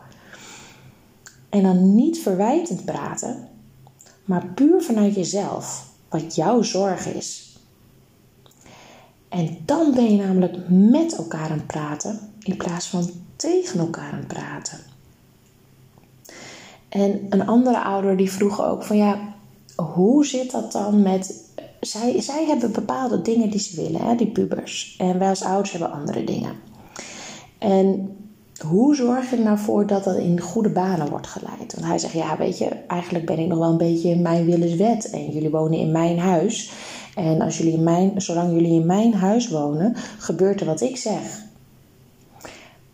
En 1.49 1.63
dan 1.63 1.95
niet 1.95 2.19
verwijtend 2.19 2.85
praten, 2.85 3.49
maar 4.25 4.47
puur 4.47 4.83
vanuit 4.83 5.15
jezelf, 5.15 5.89
wat 6.09 6.35
jouw 6.35 6.63
zorg 6.63 7.07
is. 7.07 7.57
En 9.29 9.59
dan 9.65 9.95
ben 9.95 10.13
je 10.13 10.23
namelijk 10.23 10.57
met 10.69 11.17
elkaar 11.17 11.51
aan 11.51 11.59
het 11.59 11.67
praten 11.67 12.19
in 12.41 12.57
plaats 12.57 12.89
van 12.89 13.11
tegen 13.37 13.81
elkaar 13.81 14.13
aan 14.13 14.19
het 14.19 14.27
praten. 14.27 14.79
En 16.89 17.27
een 17.29 17.47
andere 17.47 17.83
ouder 17.83 18.17
die 18.17 18.31
vroeg 18.31 18.65
ook 18.65 18.83
van 18.83 18.97
ja, 18.97 19.35
hoe 19.77 20.27
zit 20.27 20.51
dat 20.51 20.73
dan 20.73 21.03
met. 21.03 21.47
Zij, 21.81 22.21
zij 22.21 22.45
hebben 22.45 22.73
bepaalde 22.73 23.23
dingen 23.23 23.51
die 23.51 23.61
ze 23.61 23.83
willen, 23.83 24.01
hè, 24.01 24.15
die 24.15 24.27
pubers. 24.31 24.95
En 24.99 25.19
wij 25.19 25.29
als 25.29 25.43
ouders 25.43 25.71
hebben 25.71 25.93
andere 25.93 26.25
dingen. 26.25 26.53
En 27.59 28.17
hoe 28.67 28.95
zorg 28.95 29.31
je 29.31 29.37
er 29.37 29.43
nou 29.43 29.59
voor 29.59 29.87
dat 29.87 30.05
dat 30.05 30.17
in 30.17 30.41
goede 30.41 30.69
banen 30.69 31.09
wordt 31.09 31.27
geleid? 31.27 31.75
Want 31.75 31.87
hij 31.87 31.99
zegt, 31.99 32.13
ja, 32.13 32.37
weet 32.37 32.59
je, 32.59 32.69
eigenlijk 32.69 33.27
ben 33.27 33.39
ik 33.39 33.47
nog 33.47 33.59
wel 33.59 33.71
een 33.71 33.77
beetje 33.77 34.11
in 34.11 34.23
mijn 34.23 34.45
willenswet. 34.45 35.11
En 35.11 35.31
jullie 35.31 35.51
wonen 35.51 35.79
in 35.79 35.93
mijn 35.93 36.19
huis. 36.19 36.73
En 37.15 37.41
als 37.41 37.59
jullie 37.59 37.73
in 37.73 37.83
mijn, 37.83 38.21
zolang 38.21 38.53
jullie 38.53 38.81
in 38.81 38.87
mijn 38.87 39.15
huis 39.15 39.49
wonen, 39.49 39.95
gebeurt 40.19 40.61
er 40.61 40.67
wat 40.67 40.81
ik 40.81 40.97
zeg. 40.97 41.43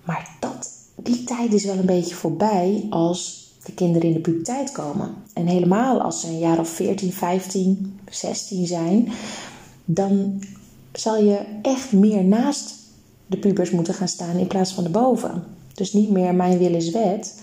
Maar 0.05 0.37
dat, 0.41 0.71
die 0.97 1.25
tijd 1.25 1.53
is 1.53 1.65
wel 1.65 1.79
een 1.79 1.87
beetje 1.87 2.15
voorbij 2.15 2.87
als 2.91 3.44
de 3.65 3.73
kinderen 3.73 4.09
in 4.09 4.15
de 4.15 4.21
puberteit 4.21 4.73
komen. 4.73 5.15
En 5.33 5.47
helemaal 5.47 6.01
als 6.01 6.21
ze 6.21 6.27
een 6.27 6.39
jaar 6.39 6.59
of 6.59 6.69
14, 6.69 7.13
15, 7.13 7.99
16 8.11 8.67
zijn, 8.67 9.13
dan 9.85 10.43
zal 10.93 11.17
je 11.17 11.39
echt 11.63 11.93
meer 11.93 12.25
naast 12.25 12.75
de 13.27 13.37
pubers 13.37 13.71
moeten 13.71 13.95
gaan 13.95 14.09
staan 14.09 14.37
in 14.37 14.47
plaats 14.47 14.73
van 14.73 14.85
erboven. 14.85 15.45
Dus 15.75 15.93
niet 15.93 16.11
meer 16.11 16.35
mijn 16.35 16.59
wil 16.59 16.75
is 16.75 16.91
wet, 16.91 17.43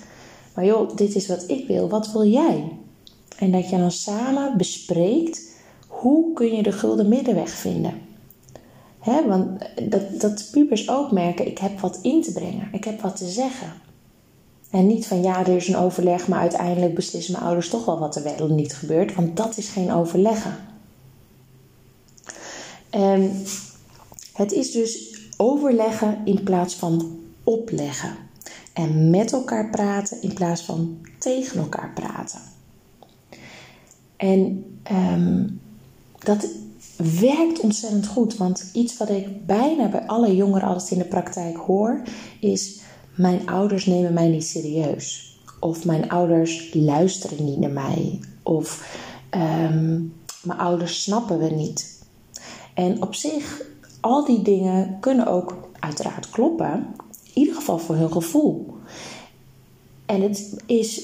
maar 0.55 0.65
joh, 0.65 0.95
dit 0.95 1.15
is 1.15 1.27
wat 1.27 1.43
ik 1.47 1.67
wil, 1.67 1.89
wat 1.89 2.11
wil 2.11 2.25
jij? 2.25 2.71
En 3.37 3.51
dat 3.51 3.69
je 3.69 3.77
dan 3.77 3.91
samen 3.91 4.57
bespreekt 4.57 5.49
hoe 5.87 6.33
kun 6.33 6.55
je 6.55 6.63
de 6.63 6.71
gulden 6.71 7.09
middenweg 7.09 7.49
vinden. 7.49 7.93
Hè, 8.99 9.27
want 9.27 9.59
dat, 9.89 10.21
dat 10.21 10.47
pubers 10.51 10.89
ook 10.89 11.11
merken, 11.11 11.47
ik 11.47 11.57
heb 11.57 11.79
wat 11.79 11.99
in 12.01 12.21
te 12.21 12.31
brengen, 12.31 12.67
ik 12.71 12.83
heb 12.83 13.01
wat 13.01 13.15
te 13.15 13.27
zeggen. 13.27 13.73
En 14.71 14.87
niet 14.87 15.07
van 15.07 15.21
ja, 15.21 15.39
er 15.39 15.55
is 15.55 15.67
een 15.67 15.75
overleg, 15.75 16.27
maar 16.27 16.39
uiteindelijk 16.39 16.95
beslissen 16.95 17.33
mijn 17.33 17.45
ouders 17.45 17.69
toch 17.69 17.85
wel 17.85 17.99
wat 17.99 18.15
er 18.15 18.23
wel 18.23 18.47
niet 18.47 18.73
gebeurt, 18.73 19.15
want 19.15 19.37
dat 19.37 19.57
is 19.57 19.69
geen 19.69 19.91
overleggen. 19.91 20.55
En 22.89 23.43
het 24.33 24.51
is 24.51 24.71
dus 24.71 25.19
overleggen 25.37 26.21
in 26.25 26.43
plaats 26.43 26.75
van 26.75 27.19
opleggen. 27.43 28.15
En 28.73 29.09
met 29.09 29.31
elkaar 29.31 29.69
praten 29.69 30.21
in 30.21 30.33
plaats 30.33 30.61
van 30.61 30.97
tegen 31.17 31.59
elkaar 31.59 31.91
praten. 31.93 32.39
En 34.15 34.65
um, 34.91 35.61
dat 36.19 36.47
werkt 37.19 37.59
ontzettend 37.59 38.07
goed. 38.07 38.37
Want 38.37 38.69
iets 38.73 38.97
wat 38.97 39.09
ik 39.09 39.45
bijna 39.45 39.87
bij 39.87 40.07
alle 40.07 40.35
jongeren 40.35 40.67
altijd 40.67 40.91
in 40.91 40.97
de 40.97 41.05
praktijk 41.05 41.57
hoor, 41.57 42.01
is: 42.39 42.79
Mijn 43.21 43.47
ouders 43.47 43.85
nemen 43.85 44.13
mij 44.13 44.27
niet 44.27 44.45
serieus. 44.45 45.39
Of 45.59 45.85
mijn 45.85 46.09
ouders 46.09 46.73
luisteren 46.73 47.45
niet 47.45 47.59
naar 47.59 47.71
mij. 47.71 48.19
Of 48.43 48.97
um, 49.31 50.13
mijn 50.43 50.59
ouders 50.59 51.03
snappen 51.03 51.39
we 51.39 51.49
niet. 51.49 52.03
En 52.73 53.01
op 53.01 53.15
zich, 53.15 53.61
al 53.99 54.25
die 54.25 54.41
dingen 54.41 54.97
kunnen 54.99 55.27
ook 55.27 55.69
uiteraard 55.79 56.29
kloppen. 56.29 56.95
In 57.23 57.41
ieder 57.41 57.55
geval 57.55 57.77
voor 57.77 57.95
hun 57.95 58.11
gevoel. 58.11 58.73
En 60.05 60.21
het 60.21 60.55
is 60.65 61.03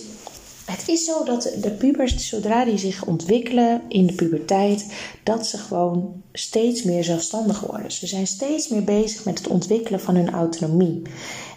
het 0.72 0.88
is 0.88 1.06
zo 1.06 1.24
dat 1.24 1.52
de 1.62 1.72
pubers, 1.72 2.30
zodra 2.30 2.66
die 2.66 2.78
zich 2.78 3.06
ontwikkelen 3.06 3.82
in 3.88 4.06
de 4.06 4.14
puberteit, 4.14 4.94
dat 5.24 5.48
ze 5.48 5.58
gewoon 5.58 6.22
steeds 6.34 6.84
meer 6.84 7.04
zelfstandig 7.04 7.60
worden. 7.60 7.92
Ze 7.92 8.08
zijn 8.08 8.28
steeds 8.28 8.68
meer 8.68 8.84
bezig 8.84 9.26
met 9.26 9.38
het 9.38 9.48
ontwikkelen 9.48 10.00
van 10.00 10.16
hun 10.16 10.32
autonomie. 10.32 11.02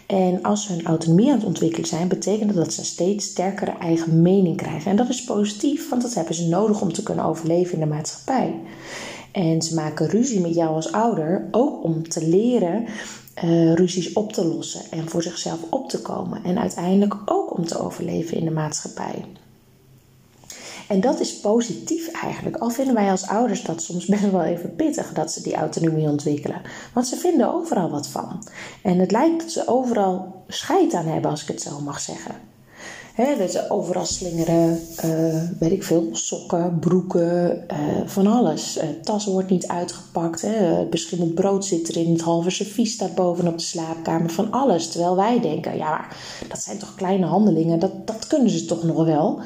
En 0.06 0.42
als 0.42 0.66
ze 0.66 0.72
hun 0.72 0.84
autonomie 0.84 1.30
aan 1.30 1.38
het 1.38 1.46
ontwikkelen 1.46 1.88
zijn, 1.88 2.08
betekent 2.08 2.54
dat 2.54 2.64
dat 2.64 2.72
ze 2.72 2.84
steeds 2.84 3.24
sterkere 3.24 3.74
eigen 3.80 4.22
mening 4.22 4.56
krijgen. 4.56 4.90
En 4.90 4.96
dat 4.96 5.08
is 5.08 5.24
positief, 5.24 5.88
want 5.88 6.02
dat 6.02 6.14
hebben 6.14 6.34
ze 6.34 6.48
nodig 6.48 6.80
om 6.80 6.92
te 6.92 7.02
kunnen 7.02 7.24
overleven 7.24 7.74
in 7.74 7.80
de 7.80 7.94
maatschappij. 7.94 8.54
En 9.32 9.62
ze 9.62 9.74
maken 9.74 10.08
ruzie 10.08 10.40
met 10.40 10.54
jou 10.54 10.74
als 10.74 10.92
ouder 10.92 11.48
ook 11.50 11.84
om 11.84 12.08
te 12.08 12.26
leren 12.26 12.84
uh, 13.44 13.74
ruzies 13.74 14.12
op 14.12 14.32
te 14.32 14.44
lossen 14.44 14.80
en 14.90 15.08
voor 15.08 15.22
zichzelf 15.22 15.58
op 15.70 15.88
te 15.88 16.02
komen. 16.02 16.44
En 16.44 16.58
uiteindelijk 16.58 17.16
ook 17.24 17.49
om 17.60 17.66
te 17.66 17.78
overleven 17.78 18.36
in 18.36 18.44
de 18.44 18.50
maatschappij. 18.50 19.24
En 20.88 21.00
dat 21.00 21.20
is 21.20 21.40
positief 21.40 22.08
eigenlijk. 22.08 22.56
Al 22.56 22.70
vinden 22.70 22.94
wij 22.94 23.10
als 23.10 23.26
ouders 23.26 23.62
dat 23.62 23.82
soms 23.82 24.06
best 24.06 24.30
wel 24.30 24.42
even 24.42 24.74
pittig 24.76 25.12
dat 25.12 25.32
ze 25.32 25.42
die 25.42 25.54
autonomie 25.54 26.08
ontwikkelen. 26.08 26.62
Want 26.94 27.06
ze 27.06 27.16
vinden 27.16 27.54
overal 27.54 27.90
wat 27.90 28.08
van. 28.08 28.44
En 28.82 28.98
het 28.98 29.10
lijkt 29.10 29.40
dat 29.40 29.50
ze 29.50 29.66
overal 29.66 30.44
scheid 30.48 30.94
aan 30.94 31.06
hebben, 31.06 31.30
als 31.30 31.42
ik 31.42 31.48
het 31.48 31.62
zo 31.62 31.80
mag 31.80 32.00
zeggen. 32.00 32.49
Dat 33.38 33.50
ze 33.50 33.70
overal 33.70 34.04
slingeren, 34.04 34.80
uh, 35.04 35.42
weet 35.58 35.72
ik 35.72 35.82
veel, 35.82 36.08
sokken, 36.12 36.78
broeken, 36.78 37.64
uh, 37.72 38.06
van 38.06 38.26
alles. 38.26 38.78
Uh, 38.78 38.84
tas 39.02 39.26
wordt 39.26 39.50
niet 39.50 39.66
uitgepakt, 39.66 40.42
hè. 40.42 40.86
beschimmeld 40.86 41.34
brood 41.34 41.64
zit 41.64 41.88
erin, 41.88 42.12
het 42.12 42.20
halve 42.20 42.50
servies 42.50 42.92
staat 42.92 43.14
bovenop 43.14 43.58
de 43.58 43.64
slaapkamer, 43.64 44.30
van 44.30 44.50
alles. 44.50 44.88
Terwijl 44.88 45.16
wij 45.16 45.40
denken, 45.40 45.76
ja, 45.76 46.06
dat 46.48 46.58
zijn 46.58 46.78
toch 46.78 46.94
kleine 46.94 47.26
handelingen, 47.26 47.78
dat, 47.78 48.06
dat 48.06 48.26
kunnen 48.26 48.50
ze 48.50 48.64
toch 48.64 48.82
nog 48.82 49.04
wel. 49.04 49.40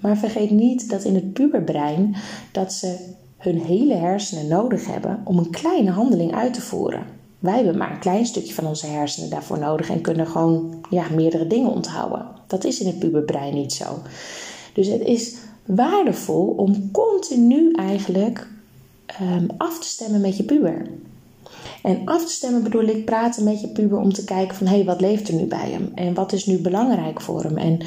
Maar 0.00 0.16
vergeet 0.16 0.50
niet 0.50 0.90
dat 0.90 1.04
in 1.04 1.14
het 1.14 1.32
puberbrein 1.32 2.16
dat 2.52 2.72
ze 2.72 2.96
hun 3.36 3.60
hele 3.60 3.94
hersenen 3.94 4.48
nodig 4.48 4.86
hebben 4.86 5.20
om 5.24 5.38
een 5.38 5.50
kleine 5.50 5.90
handeling 5.90 6.34
uit 6.34 6.54
te 6.54 6.60
voeren. 6.60 7.15
Wij 7.46 7.54
hebben 7.54 7.76
maar 7.76 7.90
een 7.90 7.98
klein 7.98 8.26
stukje 8.26 8.54
van 8.54 8.66
onze 8.66 8.86
hersenen 8.86 9.30
daarvoor 9.30 9.58
nodig 9.58 9.90
en 9.90 10.00
kunnen 10.00 10.26
gewoon 10.26 10.84
ja, 10.90 11.04
meerdere 11.14 11.46
dingen 11.46 11.70
onthouden. 11.70 12.26
Dat 12.46 12.64
is 12.64 12.80
in 12.80 12.86
het 12.86 12.98
puberbrein 12.98 13.54
niet 13.54 13.72
zo. 13.72 13.84
Dus 14.72 14.86
het 14.86 15.00
is 15.00 15.34
waardevol 15.64 16.46
om 16.56 16.90
continu 16.90 17.72
eigenlijk 17.72 18.48
um, 19.20 19.46
af 19.56 19.78
te 19.78 19.86
stemmen 19.86 20.20
met 20.20 20.36
je 20.36 20.42
puber. 20.42 20.86
En 21.82 22.00
af 22.04 22.24
te 22.24 22.32
stemmen 22.32 22.62
bedoel 22.62 22.84
ik 22.84 23.04
praten 23.04 23.44
met 23.44 23.60
je 23.60 23.68
puber 23.68 23.98
om 23.98 24.12
te 24.12 24.24
kijken 24.24 24.56
van 24.56 24.66
hé, 24.66 24.74
hey, 24.74 24.84
wat 24.84 25.00
leeft 25.00 25.28
er 25.28 25.34
nu 25.34 25.44
bij 25.44 25.70
hem? 25.70 25.92
En 25.94 26.14
wat 26.14 26.32
is 26.32 26.46
nu 26.46 26.58
belangrijk 26.58 27.20
voor 27.20 27.42
hem? 27.42 27.56
En 27.56 27.78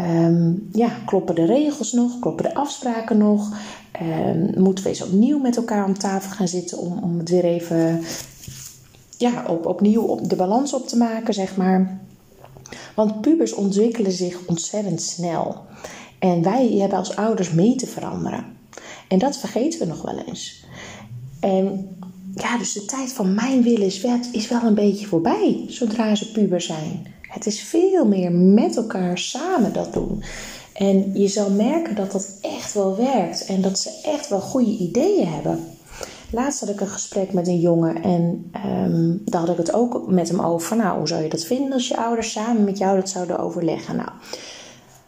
um, 0.00 0.68
ja, 0.72 0.88
kloppen 1.06 1.34
de 1.34 1.44
regels 1.44 1.92
nog? 1.92 2.18
Kloppen 2.18 2.44
de 2.44 2.54
afspraken 2.54 3.18
nog? 3.18 3.56
Um, 4.02 4.62
moeten 4.62 4.84
we 4.84 4.90
eens 4.90 5.04
opnieuw 5.04 5.38
met 5.38 5.56
elkaar 5.56 5.84
om 5.84 5.98
tafel 5.98 6.30
gaan 6.30 6.48
zitten 6.48 6.78
om, 6.78 6.98
om 7.02 7.18
het 7.18 7.28
weer 7.28 7.44
even 7.44 8.00
ja, 9.18 9.44
op, 9.46 9.66
opnieuw 9.66 10.02
op 10.02 10.28
de 10.28 10.36
balans 10.36 10.72
op 10.72 10.88
te 10.88 10.96
maken, 10.96 11.34
zeg 11.34 11.56
maar. 11.56 12.00
Want 12.94 13.20
pubers 13.20 13.52
ontwikkelen 13.52 14.12
zich 14.12 14.46
ontzettend 14.46 15.02
snel. 15.02 15.56
En 16.18 16.42
wij 16.42 16.68
hebben 16.68 16.98
als 16.98 17.16
ouders 17.16 17.52
mee 17.52 17.74
te 17.74 17.86
veranderen. 17.86 18.44
En 19.08 19.18
dat 19.18 19.38
vergeten 19.38 19.80
we 19.80 19.86
nog 19.86 20.02
wel 20.02 20.18
eens. 20.26 20.64
En 21.40 21.96
ja, 22.34 22.58
dus 22.58 22.72
de 22.72 22.84
tijd 22.84 23.12
van 23.12 23.34
mijn 23.34 23.62
wil 23.62 23.80
is 23.80 24.00
wet 24.00 24.28
is 24.32 24.48
wel 24.48 24.62
een 24.62 24.74
beetje 24.74 25.06
voorbij 25.06 25.64
zodra 25.68 26.14
ze 26.14 26.32
puber 26.32 26.60
zijn. 26.60 27.06
Het 27.20 27.46
is 27.46 27.60
veel 27.60 28.06
meer 28.06 28.32
met 28.32 28.76
elkaar 28.76 29.18
samen 29.18 29.72
dat 29.72 29.92
doen. 29.92 30.22
En 30.72 31.20
je 31.20 31.28
zal 31.28 31.50
merken 31.50 31.94
dat 31.94 32.12
dat 32.12 32.38
echt 32.40 32.74
wel 32.74 32.96
werkt 32.96 33.44
en 33.44 33.60
dat 33.60 33.78
ze 33.78 34.00
echt 34.04 34.28
wel 34.28 34.40
goede 34.40 34.70
ideeën 34.70 35.28
hebben. 35.28 35.77
Laatst 36.30 36.60
had 36.60 36.68
ik 36.68 36.80
een 36.80 36.88
gesprek 36.88 37.32
met 37.32 37.46
een 37.46 37.60
jongen 37.60 38.02
en 38.02 38.50
um, 38.66 39.22
daar 39.24 39.40
had 39.40 39.50
ik 39.50 39.56
het 39.56 39.72
ook 39.72 40.08
met 40.08 40.28
hem 40.28 40.40
over. 40.40 40.76
Nou, 40.76 40.98
hoe 40.98 41.08
zou 41.08 41.22
je 41.22 41.28
dat 41.28 41.44
vinden 41.44 41.72
als 41.72 41.88
je 41.88 41.96
ouders 41.96 42.32
samen 42.32 42.64
met 42.64 42.78
jou 42.78 42.96
dat 42.96 43.08
zouden 43.08 43.38
overleggen? 43.38 43.96
Nou, 43.96 44.08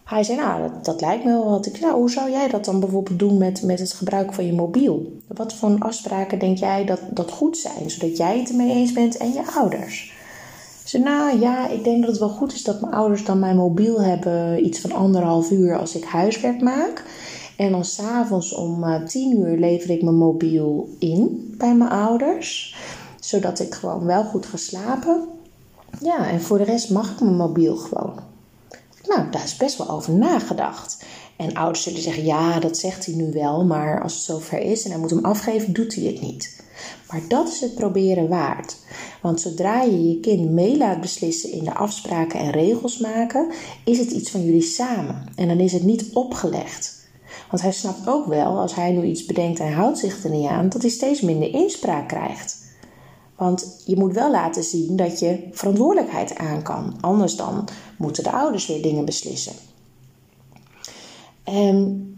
hij 0.05 0.23
zei, 0.23 0.39
nou, 0.39 0.63
dat, 0.63 0.85
dat 0.85 1.01
lijkt 1.01 1.25
me 1.25 1.31
wel 1.31 1.51
wat. 1.51 1.67
Ik 1.67 1.81
nou, 1.81 1.95
hoe 1.95 2.11
zou 2.11 2.31
jij 2.31 2.49
dat 2.49 2.65
dan 2.65 2.81
bijvoorbeeld 2.81 3.19
doen 3.19 3.39
met, 3.39 3.63
met 3.63 3.79
het 3.79 3.93
gebruik 3.93 4.33
van 4.33 4.47
je 4.47 4.53
mobiel? 4.53 5.13
Wat 5.27 5.55
voor 5.55 5.77
afspraken 5.79 6.39
denk 6.39 6.59
jij 6.59 6.85
dat, 6.85 7.01
dat 7.11 7.31
goed 7.31 7.57
zijn, 7.57 7.91
zodat 7.91 8.17
jij 8.17 8.39
het 8.39 8.51
ermee 8.51 8.71
eens 8.71 8.93
bent 8.93 9.17
en 9.17 9.33
je 9.33 9.43
ouders? 9.55 10.19
Ze 10.85 10.99
nou 10.99 11.41
ja, 11.41 11.69
ik 11.69 11.85
denk 11.85 12.01
dat 12.01 12.11
het 12.11 12.19
wel 12.19 12.29
goed 12.29 12.53
is 12.53 12.65
dat 12.65 12.81
mijn 12.81 12.93
ouders 12.93 13.25
dan 13.25 13.39
mijn 13.39 13.57
mobiel 13.57 14.01
hebben 14.01 14.67
iets 14.67 14.81
van 14.81 14.93
anderhalf 14.93 15.51
uur 15.51 15.79
als 15.79 15.97
ik 15.97 16.05
huiswerk 16.05 16.61
maak. 16.61 17.05
En 17.61 17.71
dan 17.71 17.85
s'avonds 17.85 18.55
om 18.55 18.85
uh, 18.85 19.05
tien 19.05 19.39
uur 19.39 19.59
lever 19.59 19.91
ik 19.91 20.03
mijn 20.03 20.17
mobiel 20.17 20.89
in 20.99 21.55
bij 21.59 21.75
mijn 21.75 21.91
ouders. 21.91 22.77
Zodat 23.21 23.61
ik 23.61 23.75
gewoon 23.75 24.05
wel 24.05 24.25
goed 24.25 24.47
geslapen. 24.47 25.29
Ja, 26.03 26.31
en 26.31 26.41
voor 26.41 26.59
de 26.59 26.65
rest 26.65 26.91
mag 26.91 27.11
ik 27.11 27.21
mijn 27.21 27.37
mobiel 27.37 27.77
gewoon. 27.77 28.19
Nou, 29.05 29.31
daar 29.31 29.45
is 29.45 29.57
best 29.57 29.79
wel 29.79 29.91
over 29.91 30.13
nagedacht. 30.13 31.05
En 31.37 31.55
ouders 31.55 31.83
zullen 31.83 32.03
zeggen, 32.03 32.25
ja, 32.25 32.61
dat 32.61 32.77
zegt 32.77 33.07
hij 33.07 33.15
nu 33.15 33.33
wel, 33.33 33.65
maar 33.65 34.03
als 34.03 34.15
het 34.15 34.23
zover 34.23 34.59
is 34.59 34.85
en 34.85 34.91
hij 34.91 35.01
moet 35.01 35.11
hem 35.11 35.25
afgeven, 35.25 35.73
doet 35.73 35.95
hij 35.95 36.05
het 36.05 36.21
niet. 36.21 36.63
Maar 37.11 37.21
dat 37.29 37.49
is 37.49 37.61
het 37.61 37.75
proberen 37.75 38.29
waard. 38.29 38.77
Want 39.23 39.41
zodra 39.41 39.83
je 39.83 40.09
je 40.09 40.21
kind 40.21 40.51
mee 40.51 40.77
laat 40.77 41.01
beslissen 41.01 41.53
in 41.53 41.65
de 41.65 41.75
afspraken 41.75 42.41
en 42.41 42.51
regels 42.51 42.99
maken, 42.99 43.51
is 43.85 43.99
het 43.99 44.11
iets 44.11 44.31
van 44.31 44.45
jullie 44.45 44.63
samen. 44.63 45.27
En 45.37 45.49
dan 45.49 45.61
is 45.61 45.73
het 45.73 45.85
niet 45.85 46.11
opgelegd. 46.13 47.00
Want 47.51 47.63
hij 47.63 47.73
snapt 47.73 48.09
ook 48.09 48.27
wel, 48.27 48.59
als 48.59 48.75
hij 48.75 48.93
nu 48.93 49.05
iets 49.05 49.25
bedenkt 49.25 49.61
en 49.61 49.73
houdt 49.73 49.99
zich 49.99 50.25
er 50.25 50.31
niet 50.31 50.49
aan, 50.49 50.69
dat 50.69 50.83
hij 50.83 50.91
steeds 50.91 51.21
minder 51.21 51.55
inspraak 51.55 52.09
krijgt. 52.09 52.59
Want 53.37 53.83
je 53.87 53.97
moet 53.97 54.13
wel 54.13 54.31
laten 54.31 54.65
zien 54.65 54.97
dat 54.97 55.19
je 55.19 55.49
verantwoordelijkheid 55.53 56.37
aan 56.37 56.63
kan. 56.63 56.95
Anders 57.01 57.37
dan 57.37 57.69
moeten 57.99 58.23
de 58.23 58.33
ouders 58.33 58.67
weer 58.67 58.83
dingen 58.83 59.05
beslissen. 59.05 59.53
En 61.45 61.55
ehm, 61.55 62.09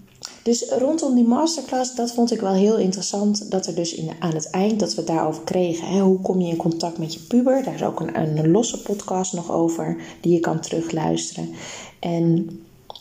dus 0.43 0.71
rondom 0.71 1.15
die 1.15 1.27
masterclass, 1.27 1.95
dat 1.95 2.13
vond 2.13 2.33
ik 2.33 2.41
wel 2.41 2.53
heel 2.53 2.79
interessant. 2.79 3.51
Dat 3.51 3.67
er 3.67 3.75
dus 3.75 3.95
in, 3.95 4.11
aan 4.19 4.35
het 4.35 4.51
eind 4.51 4.81
dat 4.81 4.91
we 4.91 4.97
het 4.97 5.07
daarover 5.07 5.43
kregen. 5.43 5.89
Hè, 5.89 6.01
hoe 6.01 6.21
kom 6.21 6.41
je 6.41 6.49
in 6.49 6.57
contact 6.57 6.99
met 6.99 7.15
je 7.15 7.21
puber? 7.21 7.63
Daar 7.65 7.75
is 7.75 7.83
ook 7.83 8.01
een, 8.01 8.19
een 8.21 8.51
losse 8.51 8.83
podcast 8.83 9.33
nog 9.33 9.53
over 9.53 9.97
die 10.21 10.33
je 10.33 10.41
kan 10.41 10.61
terugluisteren. 10.61 11.51
En 11.99 12.61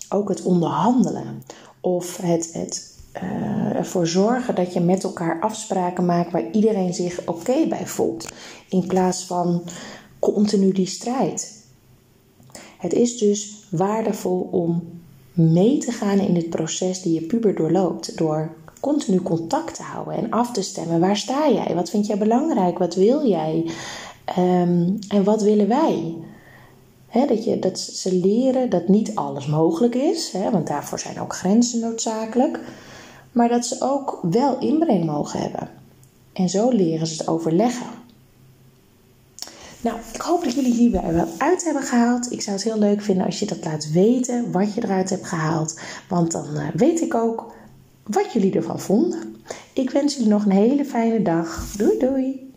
ook 0.10 0.30
het 0.30 0.42
onderhandelen. 0.42 1.44
Of 1.82 2.18
het, 2.18 2.50
het 2.54 2.98
uh, 3.24 3.76
ervoor 3.76 4.08
zorgen 4.08 4.56
dat 4.56 4.74
je 4.74 4.80
met 4.80 5.04
elkaar 5.04 5.40
afspraken 5.42 6.06
maakt 6.06 6.32
waar 6.32 6.52
iedereen 6.52 6.94
zich 6.94 7.22
oké 7.26 7.68
bij 7.68 7.88
voelt. 7.88 8.28
In 8.70 8.88
plaats 8.88 9.26
van 9.26 9.64
continu 10.20 10.72
die 10.72 10.88
strijd. 10.88 11.60
Het 12.78 12.94
is 12.94 13.18
dus 13.18 13.68
waardevol 13.70 14.50
om 14.52 14.84
mee 15.34 15.78
te 15.78 15.92
gaan 15.92 16.20
in 16.20 16.36
het 16.36 16.50
proces 16.50 17.02
die 17.02 17.14
je 17.14 17.22
puber 17.22 17.56
doorloopt. 17.56 18.18
Door 18.18 18.52
continu 18.80 19.22
contact 19.22 19.76
te 19.76 19.84
houden 19.84 20.14
en 20.14 20.30
af 20.30 20.52
te 20.52 20.62
stemmen. 20.62 21.00
Waar 21.00 21.18
sta 21.18 21.50
jij? 21.50 21.76
Wat 21.76 21.90
vind 21.90 22.08
jij 22.08 22.18
belangrijk? 22.18 22.78
Wat 22.78 22.96
wil 22.96 23.28
jij? 23.28 23.66
Um, 24.38 25.00
en 25.08 25.24
wat 25.24 25.42
willen 25.42 25.68
wij? 25.68 26.16
Dat, 27.12 27.44
je, 27.44 27.60
dat 27.60 27.80
ze 27.80 28.15
leren 28.15 28.70
dat 28.70 28.88
niet 28.88 29.15
alles 29.15 29.46
mogelijk 29.46 29.96
is, 29.96 30.32
want 30.51 30.68
daarvoor 30.68 31.00
zijn 31.00 31.20
ook 31.20 31.36
grenzen 31.36 31.80
noodzakelijk. 31.80 32.60
Maar 33.32 33.50
dat 33.50 33.65
ze 33.65 33.75
ook 33.80 34.20
wel 34.22 34.60
inbreng 34.60 35.06
mogen 35.06 35.39
hebben. 35.39 35.70
En 36.34 36.50
zo 36.50 36.70
leren 36.70 37.08
ze 37.08 37.18
het 37.18 37.27
overleggen. 37.27 37.88
Nou, 39.82 40.00
ik 40.13 40.22
hoop 40.22 40.44
dat 40.44 40.53
jullie 40.53 40.74
hierbij 40.74 41.13
wel 41.13 41.27
uit 41.38 41.63
hebben 41.63 41.84
gehaald. 41.84 42.32
Ik 42.32 42.41
zou 42.41 42.56
het 42.56 42.65
heel 42.65 42.77
leuk 42.77 43.01
vinden 43.01 43.25
als 43.25 43.39
je 43.39 43.46
dat 43.46 43.65
laat 43.65 43.91
weten, 43.91 44.51
wat 44.51 44.74
je 44.74 44.84
eruit 44.84 45.10
hebt 45.10 45.25
gehaald. 45.25 45.80
Want 46.10 46.32
dan 46.32 46.46
uh, 46.53 46.68
weet 46.74 47.01
ik 47.01 47.13
ook 47.13 47.53
wat 48.03 48.34
jullie 48.34 48.56
ervan 48.56 48.80
vonden. 48.80 49.36
Ik 49.74 49.89
wens 49.89 50.13
jullie 50.15 50.30
nog 50.30 50.46
een 50.46 50.51
hele 50.51 50.86
fijne 50.86 51.22
dag. 51.22 51.74
Doei 51.77 51.98
doei! 51.98 52.50